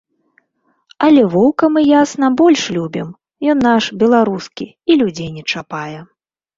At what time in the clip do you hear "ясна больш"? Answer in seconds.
2.01-2.63